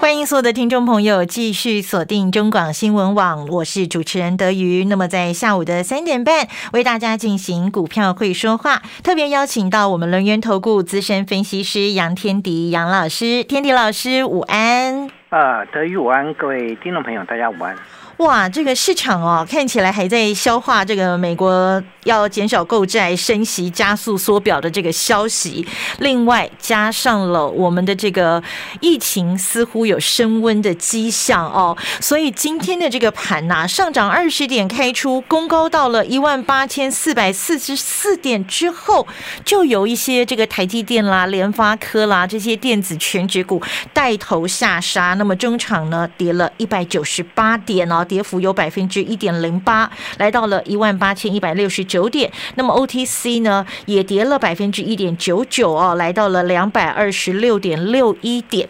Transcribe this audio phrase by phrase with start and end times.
[0.00, 4.84] 欢迎所有的听众朋友继续锁定中广新闻网，我是主持人德瑜。
[4.84, 15.10] 那么在下午的三点半，为大家进行股票会说话，特别邀请到我们轮源投顾资深分析师杨天迪杨老师，天迪老师午安。
[15.30, 17.76] 啊，德瑜午安，各位听众朋友，大家午安。
[18.18, 25.64] 哇，这个市场哦，看起来还在消化这个美国要减少购债、升息、加速缩表的这个消息。
[26.00, 28.42] 另外，加上了我们的这个
[28.80, 39.06] 疫情似乎有升温的迹象哦，所以今天的这个盘呐，上涨二十点开出，攻高到了一万八千四百四十四点之后，
[39.44, 45.14] 就有一些这个台积电啦、联发科啦这些电子全指股带头下杀。
[45.14, 48.04] 那么中场呢，跌了一百九十八点哦。
[48.08, 52.32] 跌幅有百分之一点零八，来到了一万八千一百六十九点。
[52.56, 58.66] 那么 OTC 呢，也跌了百分之一点九九哦，来到了两百二十六点六一点。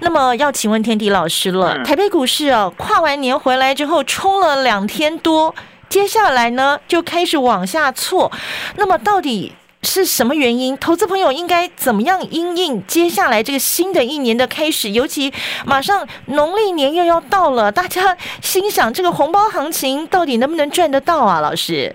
[0.00, 5.54] 那么要请问天迪老师了，台北股市哦，跨完年回来之后冲了两天多，
[5.88, 8.30] 接下来呢就开始往下挫。
[8.76, 9.52] 那么到底？
[9.86, 10.76] 是什么原因？
[10.78, 14.90] 投资朋友应该怎么样应应接下来这个新的一年的开始？
[14.90, 15.32] 尤其
[15.64, 21.40] 马上农历年又要到了，大家心想这个红包行情到底能不能赚得到啊？
[21.40, 21.94] 老师，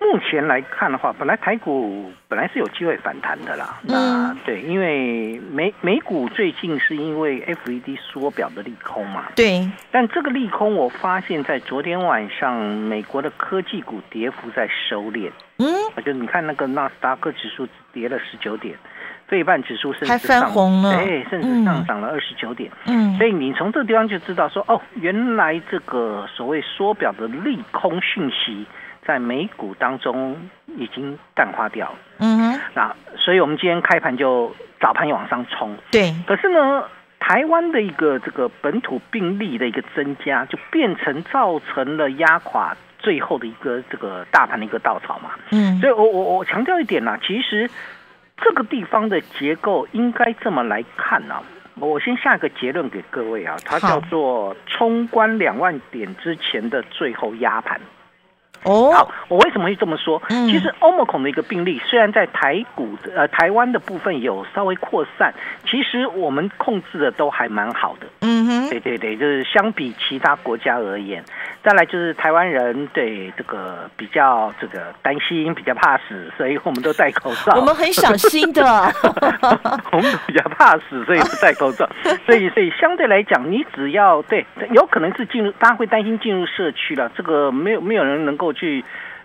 [0.00, 3.78] 目前来看的话，本来台股本来是有机会反弹的啦。
[3.82, 9.26] 那对，因为美美股最近是因为 FED 缩表的利空嘛。
[9.36, 9.70] 对。
[9.92, 15.30] 但这个利空，我发现在昨天晚上，美国的科技股跌幅在收敛。
[15.62, 18.76] 嗯，就你看那个纳斯达克指数跌了十九点，
[19.28, 22.70] 费半指数甚至翻红了，哎，甚至上涨了二十九点。
[22.86, 28.66] 嗯，所以你从这个地方就知道说，哦，原来这个所谓缩表的利空讯息
[29.06, 30.36] 在美股当中
[30.66, 31.98] 已经淡化掉了。
[32.18, 35.76] 嗯哼，那所以我们今天开盘就早盘往上冲。
[35.90, 36.84] 对，可是呢，
[37.20, 42.76] 台湾的一个这个本土病例的一个增加，就变成造成了压垮。
[43.02, 47.68] 最后的一个这个大盘的一个稻草嘛，嗯，所以我我我强调一点呢，其实
[48.36, 51.42] 这个地方的结构应该这么来看啊，
[51.74, 57.80] 我先下一个结论给各位啊，它叫做冲关两万点之前的最后压盘。
[58.64, 60.22] 哦，好，我为什么会这么说？
[60.28, 65.34] 其实欧盟孔的一个病例，虽然在台股呃台湾的部分有稍微扩散，
[65.68, 68.06] 其实我们控制的都还蛮好的。
[68.20, 71.24] 嗯哼，对对对，就是相比其他国家而言，
[71.64, 77.54] 再来就是台湾人对这个比较这个担心，比较怕死，所以我们都戴口罩。
[77.56, 78.62] 我们很小心的，
[79.90, 81.88] 我们比较怕死，所以不戴口罩。
[82.24, 88.51] 所以所以相对来讲，你只要对，有可能是进入，大家会担心进入社区了，这个没有没有人能够。
[88.52, 88.84] 去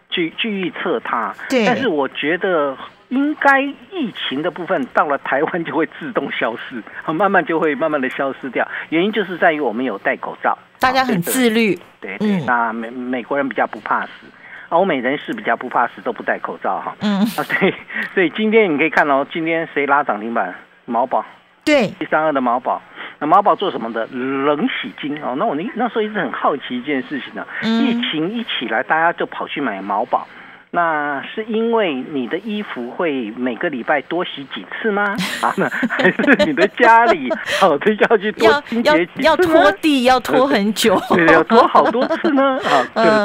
[0.10, 1.34] 去去预测它，
[1.66, 2.78] 但是我觉得
[3.10, 6.82] 应该疫情的部分到了台湾就会自动消失，
[7.14, 8.68] 慢慢就会慢慢的消失掉。
[8.90, 11.78] 原因就是在于我们有戴口罩，大家很自律。
[12.00, 14.12] 对对，那美美国人比较不怕死，
[14.70, 16.96] 欧美人士比较不怕死，都不戴口罩哈。
[17.02, 17.74] 嗯啊，对，
[18.14, 20.54] 所以今天你可以看到，今天谁拉涨停板？
[20.86, 21.26] 毛宝，
[21.68, 22.82] 对，一三二的毛宝。
[23.20, 24.08] 那毛宝做什么的？
[24.08, 25.36] 冷洗精哦。
[25.38, 27.46] 那我那那时候一直很好奇一件事情呢。
[27.62, 30.28] 疫情一起来，大家就跑去买毛宝。
[30.70, 35.16] 那是因为你的衣服会每个礼拜多洗几次吗？
[35.42, 35.52] 啊，
[35.90, 37.30] 还是你的家里
[37.60, 39.22] 好的要去多清洁几次？
[39.24, 42.60] 要拖地要拖很久，对，要拖好多次呢？
[42.64, 43.24] 啊，对不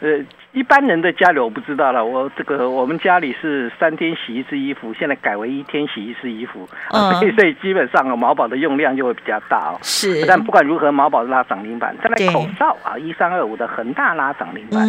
[0.00, 0.18] 对？
[0.18, 0.24] 呃。
[0.52, 9.78] 一般人的家里我不知道了，我这个我们家里是三天洗一次衣服，现在改为一天洗一次衣服， 所以所以基本上啊，毛宝的用量就会比较大哦。
[9.82, 14.88] 是，但不管如何，毛宝拉涨停板，再来口罩啊，一三二五的恒大拉涨停板。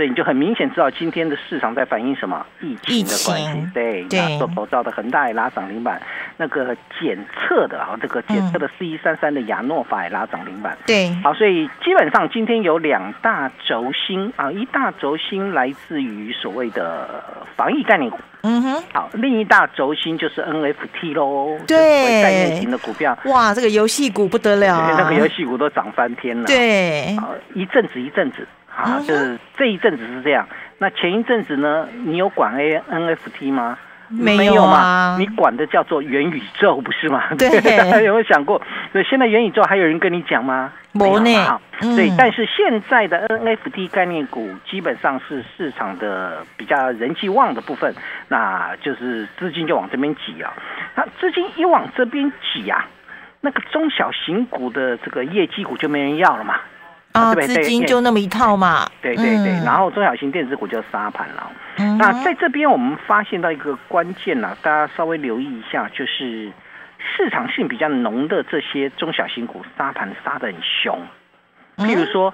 [0.00, 6.00] 所以你就很明显知道今天的市场在反映什么疫情的关系，对，那做口罩的恒大也拉涨停板，
[6.38, 17.22] 那个检测的啊，这个检测的四一三三的亚诺法也拉涨停板，对，好，所以基本上今天有两大轴心啊，一大轴心来自于所谓的
[17.54, 28.48] 防疫概念股，嗯哼，好，另一大轴心就是 NFT 喽，对，概念型的股票，哇，这个游戏股不得了，那个游戏股都涨翻天了，对，好，一阵子一阵子。
[28.80, 30.46] 啊，就是这一阵子是这样。
[30.78, 33.78] 那前一阵子呢，你有管 A NFT 吗？
[34.08, 37.28] 没有啊，你管的叫做元宇宙不是吗？
[37.38, 37.48] 对，
[37.78, 38.60] 大家有没有想过？
[38.92, 40.72] 对，现在元宇宙还有人跟你讲吗？
[40.92, 41.60] 没有。
[41.94, 47.94] 对，但是现在的 NFT 概念股基本上是市场的比较人气旺的部分，
[48.26, 50.52] 那就是资金就往这边挤啊。
[50.96, 52.88] 那资金一往这边挤啊，
[53.40, 56.56] 那个中小型股的这个业绩股就没人要了嘛。
[57.12, 58.88] 啊，资金就那么一套嘛。
[59.02, 61.50] 对对对，然后中小型电子股就杀盘了。
[61.98, 66.52] 那在这边我们发现到一个关键呢，大家稍微留意一下，就是
[66.98, 70.98] 市场性比较浓的这些中小型股杀盘杀的很凶。
[71.78, 72.32] 譬如说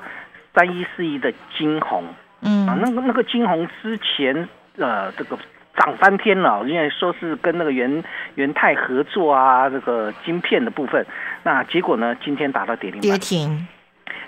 [0.55, 2.05] 三一四一的金红，
[2.43, 5.38] 嗯啊，那个那个金红之前呃这个
[5.76, 8.02] 涨翻天了，因为说是跟那个元
[8.34, 11.06] 元泰合作啊，这个晶片的部分，
[11.44, 13.69] 那结果呢，今天打到跌停跌停。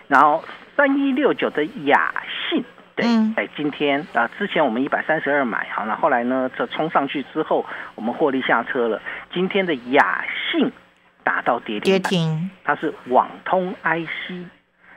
[0.08, 0.42] 然后
[0.76, 2.12] 三一六九的雅
[2.50, 2.64] 信，
[2.96, 3.06] 对，
[3.36, 7.64] 在今天啊，之前我们一百三十二买，好，那后来呢，这冲上去之后，
[7.94, 9.00] 我们获利下车了。
[9.32, 10.72] 今天的雅信
[11.22, 14.32] 达到跌停，跌停，它是网通 IC。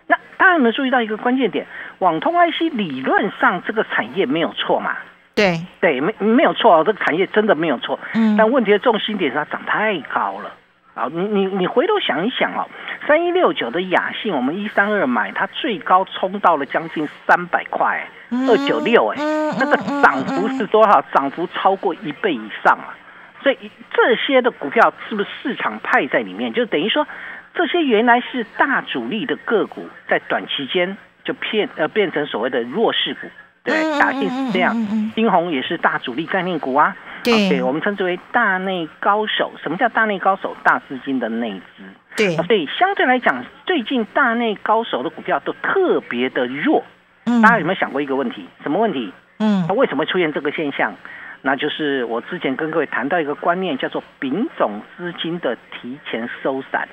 [0.08, 1.68] 那大家有没有注意到一个关键点？
[2.00, 4.98] 网通 IC 理论上这个产业没有错嘛？
[5.36, 8.00] 对，对，没没有错，这个产业真的没有错。
[8.13, 10.52] 嗯，但问题的重心点是它涨太高了。
[10.93, 12.67] 好，你你你回头想一想哦，
[13.07, 19.17] 三一六九的雅信，我们一三二买，它最高冲到了将近三百块，二九六哎，
[19.57, 21.01] 那个涨幅是多少？
[21.13, 22.93] 涨幅超过一倍以上啊！
[23.41, 26.51] 所以这些的股票是不是市场派在里面？
[26.51, 27.07] 就等于说，
[27.53, 33.27] 这些原来是大主力的个股，在短期间就变呃变成所谓的弱势股。
[33.63, 34.75] 对，打进是这样，
[35.13, 36.96] 金红也是大主力概念股啊。
[37.24, 39.52] 对，我们称之为大内高手。
[39.62, 40.58] 什么叫大内高手？
[40.63, 41.84] 大资金的内资。
[42.16, 46.84] 对，所以相对来讲，最近大内高手的股票都特别的弱。
[47.25, 48.48] 嗯，大家有没有想过一个问题？
[48.63, 49.13] 什么问题？
[49.38, 50.96] 嗯，它为什么会出现这个现象？
[51.44, 56.88] 那就是我之前跟各位谈到一个观念，叫做丙种资金的提前收散。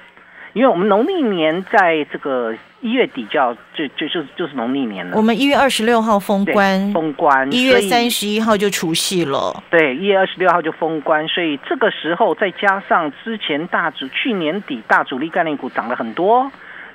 [0.59, 5.17] 因为我们农历年在这个一月底就要就就就就是农历年了。
[5.17, 9.63] 我们一月二十六号封关，封关，一月三十一号就除夕了。
[9.71, 16.51] 对，一月二十六号就封关，所以这个时候再加上之前大主去年底大主力概念股涨了很多，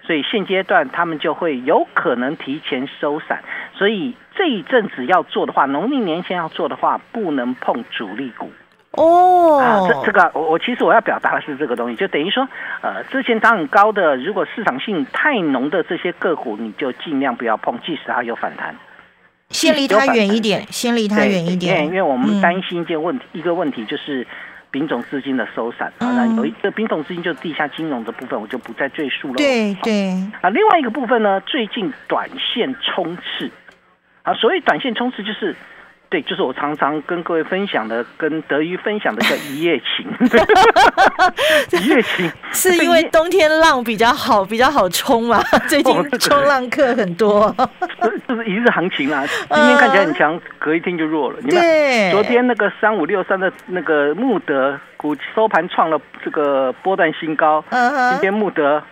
[0.06, 3.42] 所以现阶段他们就会有可能提前收散。
[3.77, 8.51] 所以这一阵子要做的话，农历年前要做的话，不能碰主力股。
[8.94, 12.48] 哦，啊，这这个我我其实我要表达的是这个东西，就等于说，
[12.81, 18.75] 呃，之前涨很高的，如果市场性太浓的这些个股，你就尽量不要碰，即使它有反弹，
[19.50, 24.28] 先离它远一点，先离它远一点，因为我们担心一件问题，一个问题就是
[24.69, 29.34] 丙种资金的收散，啊，那有一个丙种资金就是地下金融的部分，我就不再赘述了。
[29.38, 30.12] 对对，
[30.42, 33.50] 啊，另外一个部分呢，最近短线冲刺，
[34.22, 35.56] 啊，所谓短线冲刺就是。
[36.13, 40.06] 对，就是我常常跟各位分享的，跟德瑜分享的叫一夜情。
[41.81, 45.42] 一夜情 是因为冬天浪比较好，比较好冲嘛。
[45.68, 47.51] 最近冲浪客很多，
[48.27, 49.25] 就是一日行情啊。
[49.25, 51.39] 今天看起来很强，隔一天就弱了。
[51.42, 57.65] 你看，昨天那个三五六三的那个穆德股收盘创了这个波段新高。
[57.69, 58.83] 嗯今天穆德。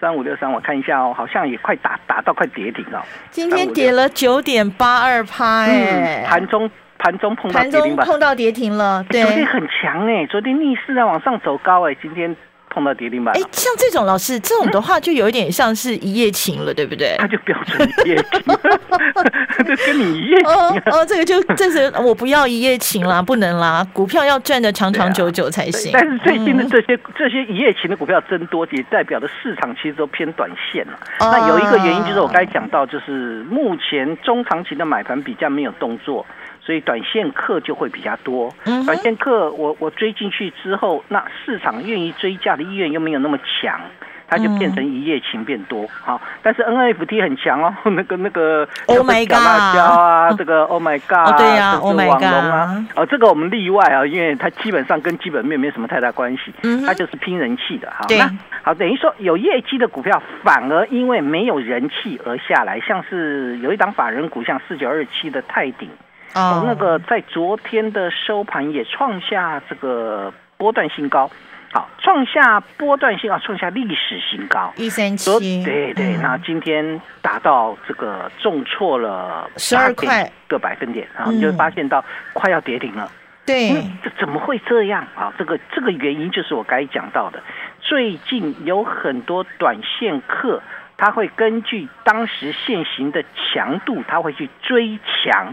[0.00, 3.04] 三五六三，我看一下哦，好像也快打打到快跌停了。
[3.30, 9.04] 今天跌了九点八二趴，哎，盘中盘中碰到跌停碰到跌停了。
[9.08, 12.36] 对昨天很强哎，昨天逆势在往上走高哎，今天。
[12.76, 17.16] 碰到跌停板，哎，像这种老师这种的话，就有一点像是一夜情了，对不对？
[17.18, 18.42] 他就标准一夜情，
[19.64, 20.52] 这跟你一夜情。
[20.92, 25.90] 哦，这个就这是我不要一夜情啦，不能啦，股票要赚的长长久久才行。
[25.94, 30.98] 但是最近的这些这些一夜情的股票增多，也代表的市场其实都偏短线了。
[31.18, 36.26] 那有一个原因就是我刚才讲到，就是目前中长期的买盘比较没有动作。
[36.66, 38.52] 所以短线客就会比较多，
[38.84, 43.80] 短线客我我追进去之后，那市场愿意追价的意愿又没有那么强，
[44.26, 45.86] 它就变成一夜情变多。
[45.86, 56.52] 好，但是 NFT 很强哦， 那个那个 Oh my God 啊，这个 Oh my God，对呀，Oh my God 啊，哦，这个我们例外啊，因为它基本上跟基本面没什么太大关系，
[56.84, 57.92] 它就是拼人气的。
[57.96, 58.28] 好，那
[58.64, 65.88] 好，等于说有业绩的股票反而因为没有人气而下来，像是有一档法人股，像四九二七的泰鼎。
[66.36, 71.30] 哦，那个在昨天的收盘也创下这个波段新高，
[71.72, 80.30] 好，创下波段新啊，创下历史新高，一三七，对对，那今天达到这个重挫了十二块。
[80.48, 83.10] 个百分点，然后你就发现到快要跌停了，
[83.44, 85.04] 对，这怎么会这样？
[85.16, 85.32] 啊？
[85.36, 87.42] 这个这个原因就是我刚才讲到的，
[87.80, 90.62] 最近有很多短线客，
[90.96, 95.52] 他会根据当时现行的强度，他会去追强。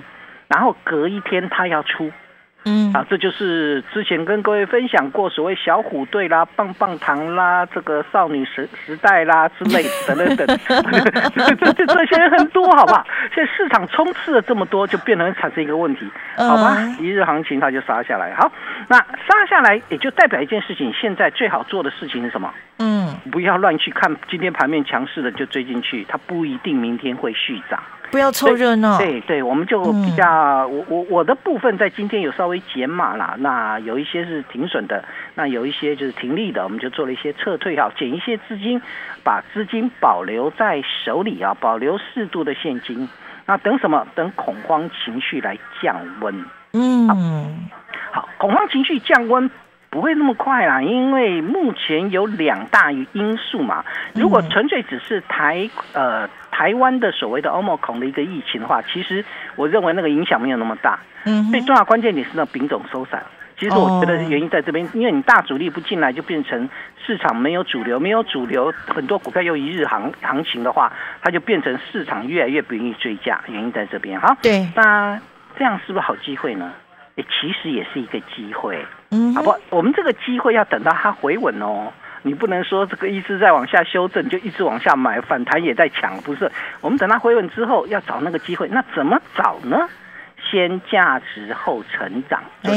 [0.54, 2.12] 然后隔一天他要出，
[2.66, 10.48] 嗯，啊，这就是之前跟各位分享过所谓小虎队啦、棒棒糖啦、这个少女时时代啦之类等等等，
[11.58, 13.04] 这这这些很多，好吧？
[13.34, 16.08] 现在市场充斥了这么多，就变成产生一个问题，
[16.38, 16.78] 好吧？
[17.00, 18.52] 一日行情它就杀下来，好，
[18.88, 22.54] 那杀下来也就代表一件事情，现在最好做的事情是什么？
[22.80, 27.82] 嗯，不要乱去看今天盘面强势的就追进去，它不一定明天会续涨。
[28.12, 28.96] 不要凑热闹。
[29.00, 35.04] 对对，我们就比较我我我的部分在今天有稍微减码了，那有一些是停损的，
[35.34, 38.80] 那有一些就是停利的，我们就做了一些撤退哈，减一些资金，
[39.24, 43.10] 把资金保留在手里啊，保留适度的现金。
[43.48, 44.06] 那等什么？
[44.14, 46.46] 等恐慌情绪来降温。
[46.74, 47.08] 嗯，
[48.12, 49.50] 好，恐慌情绪降温。
[49.94, 53.86] 不会那么快啦，因为目前有两大因素嘛。
[54.16, 59.24] 如果纯粹只是台呃台湾的所谓的欧盟孔的一个疫情的话，其实
[59.56, 60.98] 我认为那个影响没有那么大。
[61.26, 63.24] 嗯，最重要关键点是那丙种收散。
[63.56, 66.68] 其实我觉得原因在这边，因为你大主力不进来，就变成
[67.06, 73.40] 市场没有主流，没有主流，很多股票又一日行行情的话，它就变成市场越来越不愿意追价。
[73.48, 74.36] 原因在这边哈。
[74.42, 75.22] 对，那
[75.56, 76.74] 这样是不是好机会呢？
[77.16, 78.86] 也其实也是一个机会。
[79.12, 81.92] 嗯，好不，我们这个机会要等到它回稳哦。
[82.26, 86.50] 你不能说这个一直在往下修正，就一直往下买，反弹也在抢，不是？
[86.80, 88.68] 我们等它回稳之后，要找那个机会。
[88.70, 89.78] 那怎么找呢？
[90.50, 92.42] 先价值后成长。
[92.64, 92.74] 哎，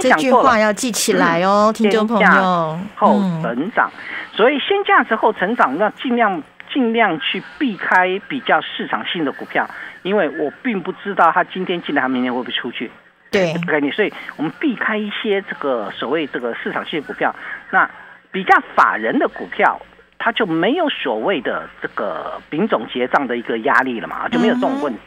[0.00, 2.78] 这句话要记起来哦，听众朋友。
[2.94, 3.90] 后成长，
[4.32, 9.68] 所以先价值后成长，要尽量尽量去避开比较市场性的股票，
[10.02, 12.90] 因为我并不知道它今天进来，它明天会不会出去。
[13.34, 17.34] 对，概念，所以我们避开一些这个所谓这个市场性股票，
[17.70, 17.90] 那
[18.30, 19.80] 比较法人的股票，
[20.18, 25.00] 它就没有所谓的这个丙种结账的一个压力了嘛，就没有这种问题。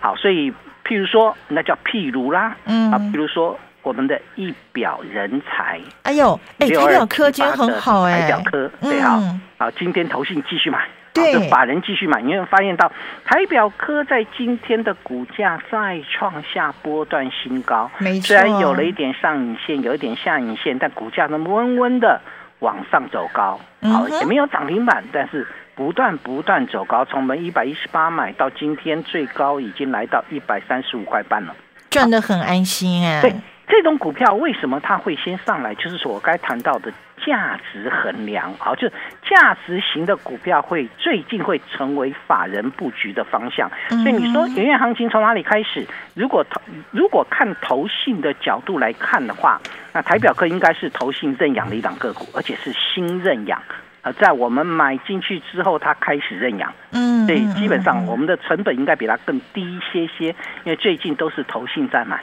[0.00, 0.50] 好，所以
[0.84, 9.18] 譬如说，那叫譬如啦，嗯，啊，比如说我们的一表人才，哎呦，哎，台表科今天很好哎，台表科对哈，
[9.56, 10.86] 好，今天投信继续买。
[11.14, 12.90] 对，法人继续买，因为发现到
[13.24, 18.26] 台表科在今天的股价再创下波段新高，没错。
[18.26, 22.20] 虽然有了一点上影线，有一点下影线，但股价呢温温的
[22.58, 31.54] 往上走高，好，也没有涨停板，但是不断不断走高，从我们一百一十八买到今天最高已经来到一百三十五块半了，
[31.90, 33.20] 赚得很安心哎。
[33.20, 33.32] 对，
[33.66, 35.74] 这种股票为什么它会先上来？
[35.74, 36.92] 就是说我该谈到的。
[37.24, 38.92] 价值衡量好，就是
[39.26, 43.70] 价值型的股票会最近会成为法人布局的方向。
[43.88, 45.86] 所以你说远远行情从哪里开始？
[46.12, 49.58] 如果投如果看投信的角度来看的话，
[49.94, 53.62] 那台表科应该是投信认养的一档个股，而且是新认养。
[54.02, 56.74] 呃，在我们买进去之后，它开始认养。
[56.90, 60.26] 嗯，对，基本上我们的成本应该比它更低一些些，
[60.64, 62.20] 因为最近都是投信在买。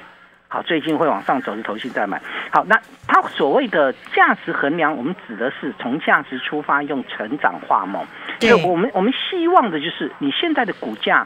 [0.54, 2.22] 好，最近会往上走，是投信在买。
[2.52, 2.78] 好，那
[3.08, 8.06] 它所谓的价值衡量，我们指的是从价值出发，用成长画梦。
[8.38, 11.26] 对，我们我们希望的就是你现在的股价，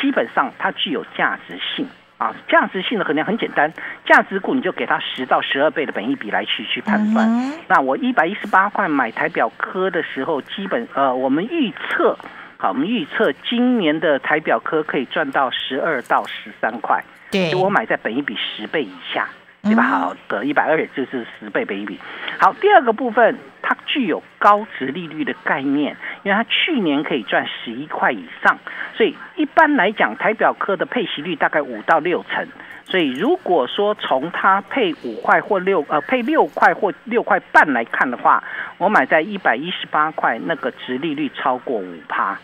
[0.00, 1.84] 基本上它具有价值性
[2.16, 2.32] 啊。
[2.46, 3.72] 价值性的衡量很简单，
[4.06, 7.28] 价值股你就给它十到十二倍的本益比来去去判断。
[7.66, 12.16] 那我一百一十八块买台表科的时候，基本呃，我们预测，
[12.56, 17.02] 好，我们预测今年的台表科可以赚到十二到十三块。
[17.34, 19.26] 对，我买在本一比十倍以下，
[19.62, 19.82] 对吧？
[19.82, 21.98] 好的，一百二就是十倍本一比。
[22.38, 28.56] 好，第二个部分，它具有高值利率的概念，因为它去年可以赚十一块以上，
[28.94, 32.46] 所以一般来讲，台表科的配息率大概五到六成。
[32.84, 38.44] 所以如果说从它配五块或六呃配六块或六块半来看的话，
[38.78, 42.38] 我买在一百一十八块，那个值利率超过五趴，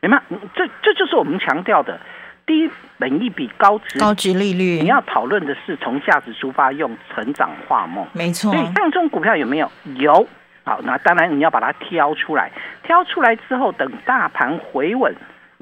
[0.00, 0.20] 明白？
[0.56, 2.00] 这这就是我们强调的。
[2.46, 8.52] 低本一比高值高值利率，你要讨论的是从价值出发，用成长化梦，没错。
[8.52, 9.70] 所以像这种股票有没有？
[9.96, 10.26] 有。
[10.64, 12.50] 好，那当然你要把它挑出来，
[12.84, 15.12] 挑出来之后，等大盘回稳，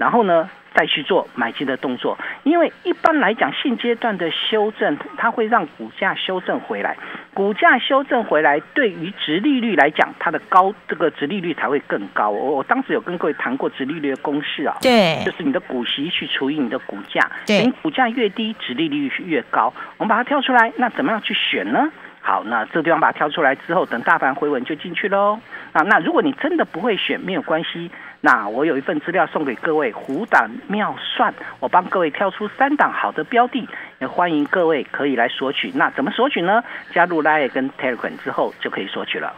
[0.01, 0.49] 然后呢？
[0.73, 6.97] 再去做买进的动作，因为一般来讲，现阶段的修正，它会让股价修正回来。
[7.35, 12.31] 股价修正回来，对于殖利率来讲，它的高这个殖利率才会更高。
[12.31, 19.75] 我我当时有跟各位谈过殖利率的公式啊，对，就是你的股息去除以你的股价，对，你股价越低，殖利率是越高。
[19.99, 21.91] 我们把它挑出来，那怎么样去选呢？
[22.23, 25.41] 好，那这个地方把它挑出来之后，等大盘回稳就进去喽。
[25.73, 27.91] 啊，那如果你真的不会选，没有关系。
[28.23, 33.67] 那我有一份资料送给各位，虎胆妙算，我帮各位挑出三档好的标的，
[33.99, 35.73] 也欢迎各位可以来索取。
[35.75, 36.63] 那怎么索取呢？
[36.93, 39.35] 加入 Line 跟 Telegram 之后就可以索取了。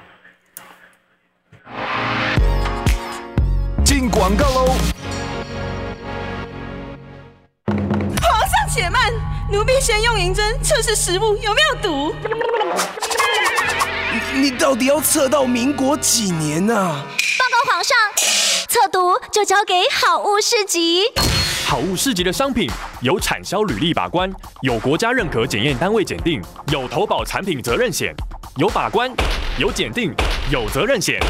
[3.85, 4.67] 进广告喽！
[8.21, 9.01] 皇上且慢。
[9.53, 12.15] 奴婢先用银针测试食物有没有毒。
[14.35, 17.05] 你到底要测到民国几年啊？
[17.39, 17.97] 报告皇上，
[18.73, 21.03] 测毒就交给好物市集。
[21.67, 22.71] 好物市集的商品
[23.03, 28.15] 有产销履历把关，有国家认可检验单位检定，有投保产品责任险，
[28.57, 29.13] 有把关，
[29.59, 30.11] 有检定，
[30.51, 31.21] 有责任险。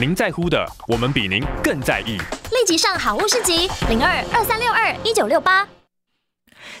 [0.00, 2.16] 您在乎的，我们比您更在意。
[2.50, 5.68] 立即上好物市集零二二三六二一九六八。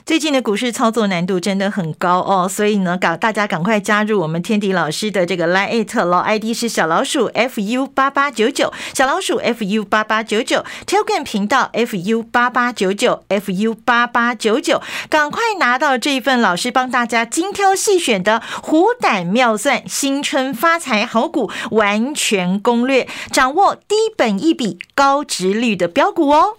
[0.06, 26.58] 最近的股市操作难度真的很高哦，所以呢，赶大家赶快加入我们天迪老师的这个 Line It，老 ID 是小老鼠 fu 八八九九，小老鼠 fu 八八九九，Telegram 频道 fu 八八九九 fu 八八九九，赶快拿到这份老师帮大家精挑细选的虎胆妙算新春发财好股完全攻略，掌握低本一笔高值率的标股哦。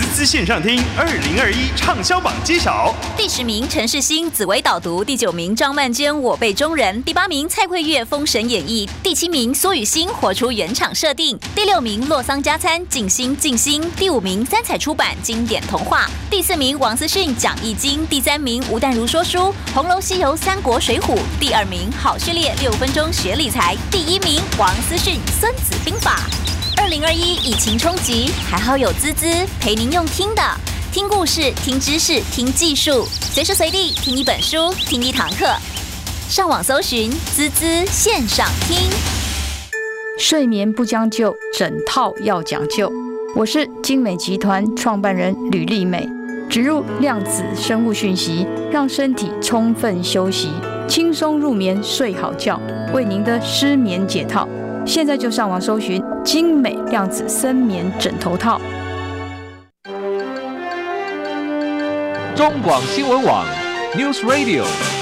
[0.00, 2.94] 滋滋线上听，二零二一畅销榜揭晓。
[3.18, 26.22] 第十名陈世新紫薇导读，第九名张曼娟我辈中人，第八名蔡慧月封神演义，第七名苏雨欣活出原厂设定，第六名洛桑加餐静心静心，第五名三彩出版经典童话，第四名王思训讲易经，第三名吴淡如说书，红楼西游三国水浒，第二名好序列六分钟学理财，第一名王思训孙子兵法。
[26.90, 29.24] 零二一疫情冲击，还好有滋滋
[29.60, 30.42] 陪您用听的，
[30.90, 35.46] 听故事、听知识、听技术，随时随地听一本书、听一堂课。
[36.28, 38.76] 上网搜寻滋滋线上听。
[40.18, 42.92] 睡眠不将就，整套要讲究。
[43.36, 46.08] 我是精美集团创办人吕丽美，
[46.48, 50.48] 植入量子生物讯息，让身体充分休息，
[50.88, 52.60] 轻松入眠，睡好觉，
[52.92, 54.48] 为您的失眠解套。
[54.86, 58.60] 现在就上网搜寻精美量子深眠枕头套。
[62.34, 63.44] 中广新闻网
[63.94, 64.99] ，News Radio。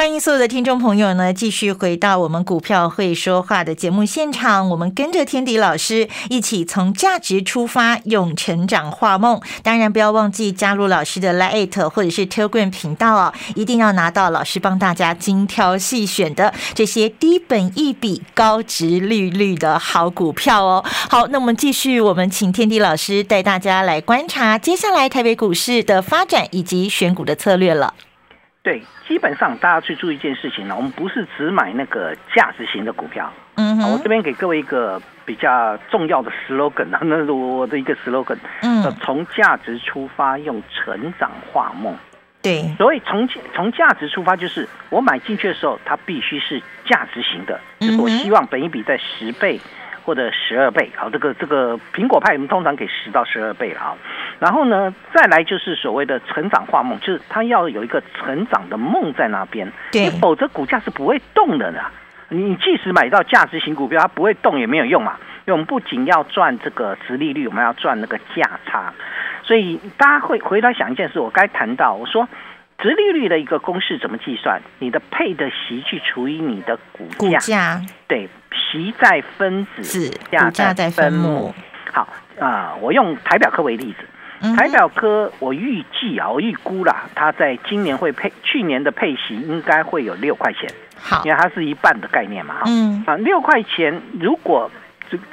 [0.00, 4.70] 欢迎所有的听众朋友呢，继续回到我们股票会说话的节目现场。
[4.70, 9.38] 我们跟着天迪老师一起从价值出发，用成长画梦。
[9.62, 20.82] 当然，不要忘记加入老师的 Lite 或者是 Telegram 频道哦，一定要拿到老师帮大家精挑细选的这些低本一笔、高值利率的好股票哦。
[21.10, 27.92] 好，那我们继续，我们请天迪老师带大家来观察接下来台北股市的发展以及选股的策略了。
[28.62, 33.32] 对，基本上大家去注意一件事情呢，我们不是只买那个价值型的股票。
[33.56, 38.36] 嗯，我这边给各位一个比较重要的 slogan 啊，那是我的一个 slogan。
[38.62, 41.96] 嗯，从价值出发，用成长化梦。
[42.42, 49.58] 对，所以从从价值出发，就是我买进去的时候，它必须是价值型的，就是我希望本一比在十倍。
[50.02, 53.94] 或者十二倍，好，这个这个苹果派我们通常给十到十二倍了啊。
[54.40, 61.80] 然后呢，再来就是所谓的成长化梦，就是它要有一个成长的梦在那边，对，否则股价是不会动的呢。
[62.30, 65.18] 你即使买到价值型股票，它不会动也没有用嘛。
[65.46, 68.92] 因为我们不仅要赚这个殖利率，我们要赚那个价差。
[69.42, 72.28] 所以大家会回来想一件事，我该谈到，我说
[72.78, 74.60] 殖利率的一个公式怎么计算？
[74.78, 77.06] 你的配的息去除以你的股
[77.38, 78.28] 价，对。
[78.72, 81.52] 息在分子，股价在分母。
[81.92, 82.06] 好
[82.38, 84.06] 啊，我用台表科为例子，
[84.56, 90.70] 台表科我预计啊，我预估啦，它在今年会配，去年的配息应该会有六块钱。
[90.98, 92.62] 好，因为它是一半的概念嘛，哈。
[92.66, 93.02] 嗯。
[93.06, 94.70] 啊，六块钱，如果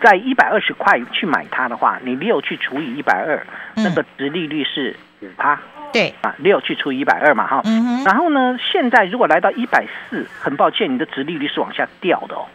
[0.01, 5.59] 在一百二十块去买它的话，你六去除以一百二，那个值利率是五趴。
[5.93, 6.13] 对。
[6.21, 7.61] 啊，六去除以一百二嘛，哈。
[7.65, 12.45] 嗯然后呢，现在如果来到一百四，很抱歉，你的值利率是往下掉的哦。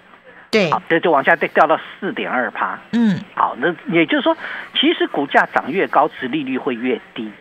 [0.52, 2.78] 对，好，这就往下掉掉到四点二趴。
[2.92, 4.36] 嗯，好，那也就是说，
[4.74, 7.32] 其实股价涨越高，值利率会越低，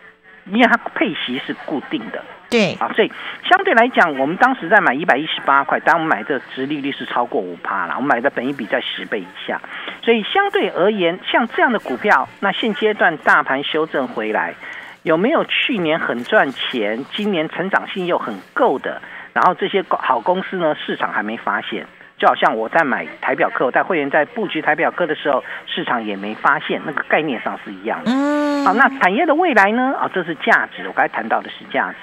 [0.46, 2.24] 因为它配息是固定的。
[2.48, 3.12] 对，啊，所以
[3.48, 9.60] 相对来讲，我们当时在买一百一十八块，当我们买的值利率是超过五趴了，我们买的本一比在十倍以下，
[10.02, 14.54] 所以相对而言，像这样的股票，那现阶段大盘修正回来，
[15.02, 19.02] 有没有去年很赚钱，今年成长性又很够的，
[19.34, 21.86] 然后这些好公司呢，市场还没发现。
[22.22, 28.12] 就好像我在买台表课，我在会员在布局台表课的时候，市场也没发现，那个概念上是一样的。
[28.12, 29.92] 嗯，好，那产业的未来呢？
[30.00, 31.96] 啊，这是价值，我刚才谈到的是价值。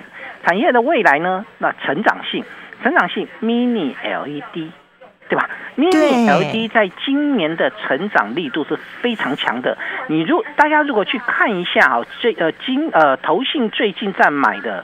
[0.44, 1.46] 产业的未来呢？
[1.60, 2.44] 那成长性，
[2.84, 4.70] 成长性，Mini LED，
[5.30, 9.78] 对吧？Mini LED 在今年的成长力度是非常强的。
[10.08, 14.84] 你如大家如果去看一下啊，这呃今呃投信最近在买的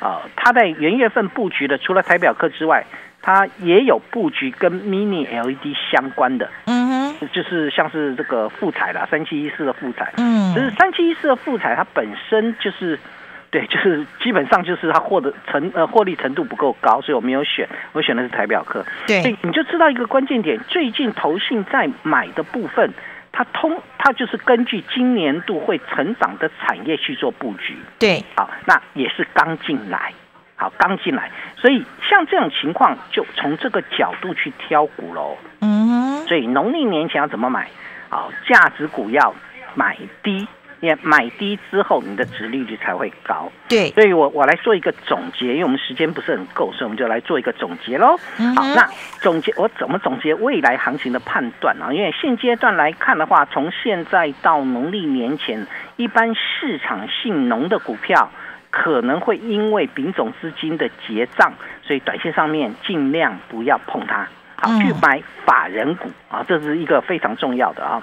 [0.00, 2.84] 啊，他在元月份布局的，除了台表科之外，
[3.24, 6.48] 它也有布局跟 Mini LED 相关的。
[6.66, 10.12] 嗯哼，就是像是这个富彩啦，三七一四的富彩。
[10.18, 12.98] 嗯，就是三七一四的富彩，它本身就是。
[13.50, 18.84] 对， 就是基本上就是它获得程呃获利程度不够高，所以我没有选，我选的是台表科。
[19.06, 22.92] 对，你就知道一个关键点，最近投信在买的部分，
[23.30, 27.76] 它通它就是根据今年度会成长的产业去做布局。
[28.00, 30.12] 对，好，那也是刚进来，
[30.64, 35.36] 好刚进来，所以像这种情况，就从这个角度去挑股喽。
[35.60, 37.68] 嗯，所以农历年前要怎么买？
[38.08, 39.34] 好，价值股要
[39.74, 40.48] 买低。
[41.00, 43.50] 买低之后，你的值利率才会高。
[43.70, 48.18] 对，所以我我来做一个总结，因为我们时间不是很够，所以我们就来做一个总结喽。
[48.54, 48.86] 好，那
[49.22, 51.86] 总结我怎么总结未来行情的判断呢？
[51.94, 58.30] 因为现阶段来看的话，从现在到农历年前，一般市场性浓的股票
[58.74, 61.52] 可能会因为丙种资金的结账，
[61.84, 64.26] 所以短线上面尽量不要碰它。
[64.56, 68.02] 好去买法人股啊，这是一个非常重要的啊。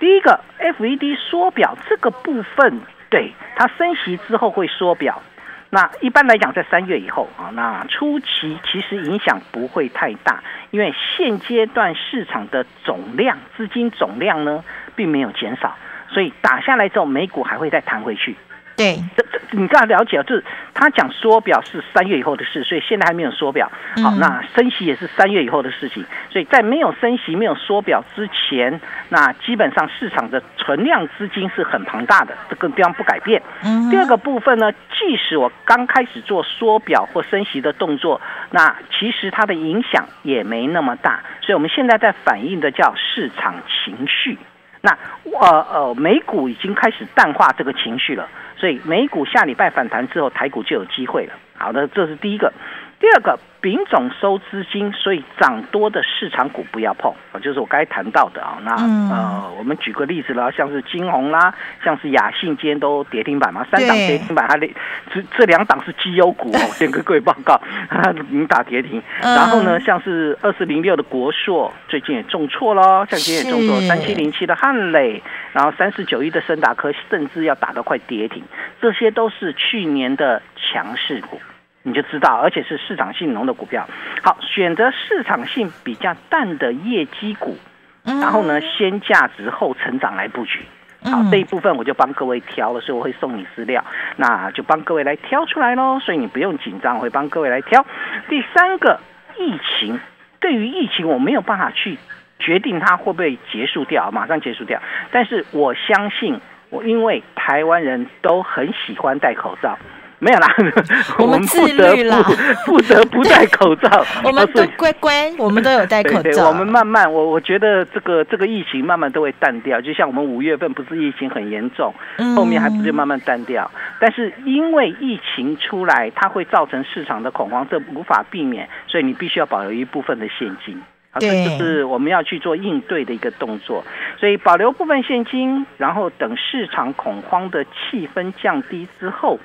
[0.00, 5.22] 第一个，FED 缩表这个部分，对它升息之后会缩表。
[5.70, 14.64] 那一般来讲，在三月以后啊，那初期其实影响不会太大，因为现阶段市场的总量资金总量呢，
[14.96, 15.76] 并没有减少，
[16.08, 18.34] 所以打下来之后，美股还会再弹回去。
[18.78, 23.68] 对，这这你刚才了解就是他讲缩表是三月以后的事，所以现在还没有缩表。
[24.00, 33.42] 好，那升息也是三月以后的事情，所以在没有升息、没有缩表之前，那基本上市场的存量资金是很庞大的，这个地方不改变。
[33.90, 38.20] 第二个部分呢，即使我刚开始做缩表或升息的动作，
[38.52, 44.38] 那其实它的影响也没那么大，所以我们现在在反映的叫市场情绪。
[44.80, 44.96] 那
[45.40, 48.28] 呃呃，美股已经开始淡化这个情绪了。
[48.58, 51.34] 所以美股下礼拜反弹之后，台股就有机会了。
[51.56, 52.52] 好的，这是第一个。
[53.00, 58.58] 第二个，丙种收资金，所以涨多的市场股不要碰啊，就是我刚才谈到的啊。
[58.62, 64.68] 那呃，我们举个例子啦，像是金红啦，像是雅信，今天都跌停板嘛，三档跌停板，它的
[65.14, 67.60] 这这两档是绩优股哦，先跟各位报告，
[68.28, 69.00] 已经打跌停。
[69.20, 78.42] 然后呢，像是二四零六的国硕，最近也重挫喽，像今天也重挫，三七零七的汉磊，然后三四九一的森达科，甚至要打到快跌停，
[78.80, 81.40] 这些都是去年的强势股。
[81.82, 83.88] 你就知道，而且是市场性浓的股票。
[84.22, 87.56] 好，选择市场性比较淡的业绩股，
[88.04, 90.60] 然后呢，先价值后成长来布局。
[91.04, 93.84] 好，这一部分我就帮各位挑了，所以我会送你资料，
[94.16, 96.00] 那就帮各位来挑出来喽。
[96.00, 97.86] 所以你不用紧张，我会帮各位来挑。
[98.28, 98.98] 第三个，
[99.38, 100.00] 疫情，
[100.40, 101.96] 对于疫情我没有办法去
[102.40, 104.82] 决定它会不会结束掉，马上结束掉。
[105.12, 109.78] 但是我相信，我因为台湾人都很喜欢戴口罩。
[110.20, 110.48] 没有啦，
[111.18, 112.20] 我们自律了，
[112.66, 114.04] 不得不戴口罩。
[114.24, 116.48] 我们都乖乖，我们都有戴口罩。
[116.48, 119.80] 我们慢慢，我我觉得这个这个疫情慢慢都会淡掉。
[119.80, 121.94] 就像我们五月份不是疫情很严重，
[122.34, 123.70] 后面还不是慢慢淡掉。
[124.00, 130.82] 但是因为疫情出来，它会造成市场的恐慌，这无法避免，所以你必须要保留一部分的现金。
[131.20, 133.84] 这就是我们要去做应对的一个动作。
[134.18, 139.38] 所以保留部分现金，然后等市场恐慌的气氛降低之后。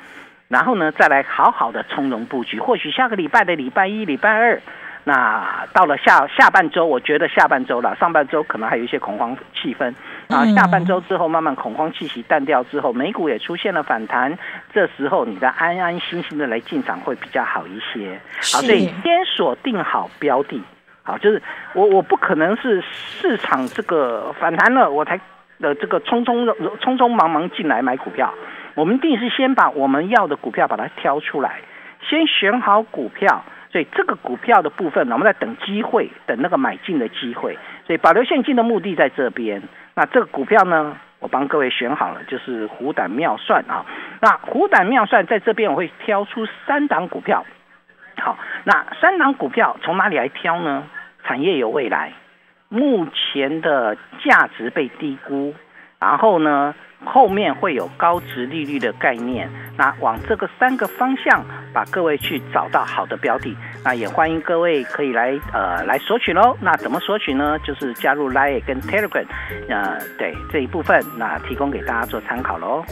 [0.53, 2.59] 然后呢，再来好好的从容布局。
[2.59, 4.61] 或许下个礼拜的礼拜一、礼拜二，
[5.03, 9.91] 那到了下下半周，我觉得下半周了，上半周可能还有一些恐慌气氛。
[10.27, 14.37] 啊，下半周之后，慢慢恐慌气息淡掉之后，美股也出现了反弹。
[14.71, 18.19] 这时候，你再安安心心的来进场会比较好一些。
[18.53, 20.61] 好，所以先锁定好标的。
[21.01, 21.41] 好，就是
[21.73, 25.19] 我我不可能是市场这个反弹了，我才
[25.59, 26.45] 的这个匆匆
[26.79, 28.31] 匆匆忙忙进来买股票。
[28.75, 31.61] 我们一定是先把我们要的股票把它挑出来，
[32.01, 37.57] 先选好股票，所以这个股票的部分，我们在等机会，等那个买进的机会。
[37.85, 39.61] 所以保留现金的目的在这边。
[39.95, 43.85] 那这个股票呢，我帮各位选好了，就是虎胆妙算啊。
[44.21, 47.45] 那虎胆妙算在这边我会挑出三档股票。
[48.17, 50.83] 好，那三档股票从哪里来挑呢？
[51.25, 52.11] 产业有未来，
[52.69, 55.53] 目前的价值被低估。
[56.03, 59.49] 然后呢，后面会有高值利率的概念。
[59.77, 61.41] 那往这个三个方向，
[61.73, 63.55] 把各位去找到好的标的。
[63.85, 66.57] 那也欢迎各位可以来呃来索取喽。
[66.59, 67.57] 那怎么索取呢？
[67.59, 69.25] 就是加入 Line 跟 Telegram，
[69.69, 72.83] 呃，对这一部分，那提供给大家做参考喽。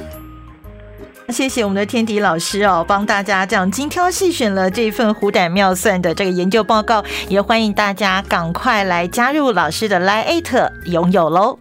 [1.28, 11.61] 谢谢我们的天迪老师哦，帮大家这样精挑细选了这份虎胆妙算的这个研究报告，也欢迎大家赶快来加入老师的 Line 拥有喽。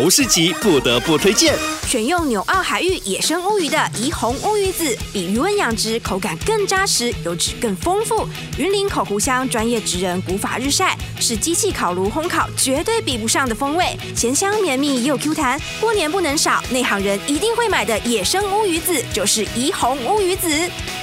[0.00, 1.54] 好市集不得不推荐。
[1.86, 8.26] 选用纽澳海域野生乌鱼的怡红乌鱼子，比鱼温养殖口感更扎实，油脂更丰富。
[8.56, 15.60] 云林口湖乡专业职人古法日晒，是机器烤炉烘烤绝对比不上的风味，咸香绵密又 Q 弹。
[15.78, 20.48] 过年不能少，内行人一定会买的野生乌鱼子就是怡红乌鱼子。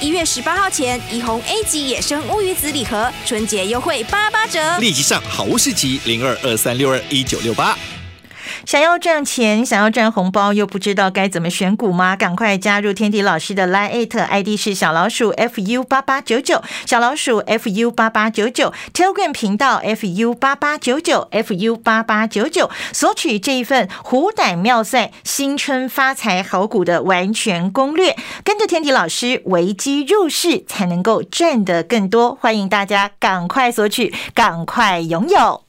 [0.00, 7.78] 一月十八号前，怡红 A 级野生乌鱼子礼盒春节优惠八八折，立即上好物市集零二二三六二一九六八。
[8.68, 12.14] 想要赚钱，想要赚红包，又不知道该怎么选股吗？
[12.14, 32.36] 赶快加入天地老师的 Line ID 是小老鼠 fu 八八九九，小老鼠 fu 八八九九，Telegram 频道 fu 八八九九 fu 八八九九，索取这一份虎胆妙算新春发财好股的完全攻略，跟着天地老师危机入市，才能够赚得更多。
[32.38, 35.67] 欢迎大家赶快索取，赶快拥有。